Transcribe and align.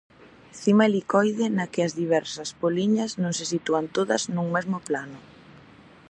Cima 0.59 0.83
helicoide 0.87 1.45
na 1.57 1.65
que 1.71 1.81
as 1.87 1.93
diversas 2.01 2.49
poliñas 2.61 3.11
non 3.23 3.33
se 3.37 3.45
sitúan 3.53 3.85
todas 3.97 4.21
nun 4.33 4.47
mesmo 4.55 4.77
plano. 4.87 5.19